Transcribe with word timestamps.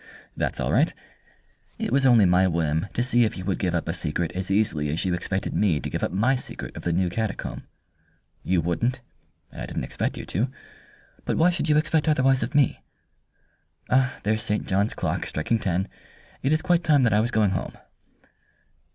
"That's 0.35 0.59
all 0.59 0.71
right. 0.73 0.91
It 1.77 1.91
was 1.91 2.07
only 2.07 2.25
my 2.25 2.47
whim 2.47 2.87
to 2.95 3.03
see 3.03 3.23
if 3.23 3.37
you 3.37 3.45
would 3.45 3.59
give 3.59 3.75
up 3.75 3.87
a 3.87 3.93
secret 3.93 4.31
as 4.31 4.49
easily 4.49 4.89
as 4.89 5.05
you 5.05 5.13
expected 5.13 5.53
me 5.53 5.79
to 5.79 5.91
give 5.91 6.01
up 6.03 6.11
my 6.11 6.35
secret 6.35 6.75
of 6.75 6.81
the 6.81 6.91
new 6.91 7.07
catacomb. 7.07 7.67
You 8.41 8.61
wouldn't, 8.61 9.01
and 9.51 9.61
I 9.61 9.67
didn't 9.67 9.83
expect 9.83 10.17
you 10.17 10.25
to. 10.25 10.47
But 11.23 11.37
why 11.37 11.51
should 11.51 11.69
you 11.69 11.77
expect 11.77 12.07
otherwise 12.09 12.41
of 12.41 12.55
me? 12.55 12.79
There's 14.23 14.41
St. 14.41 14.65
John's 14.65 14.95
clock 14.95 15.27
striking 15.27 15.59
ten. 15.59 15.87
It 16.41 16.51
is 16.51 16.63
quite 16.63 16.83
time 16.83 17.03
that 17.03 17.13
I 17.13 17.19
was 17.19 17.29
going 17.29 17.51
home." 17.51 17.77